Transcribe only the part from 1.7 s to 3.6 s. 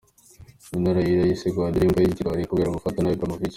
imbwa n’ikigwari kubera gufata nabi Ibrahimovic.